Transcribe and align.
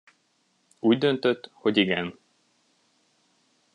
Úgy 0.79 0.97
döntött, 0.97 1.49
hogy 1.53 1.77
igen. 1.77 2.17